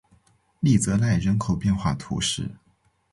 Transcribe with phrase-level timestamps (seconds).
[0.61, 2.49] 利泽赖人口变化图示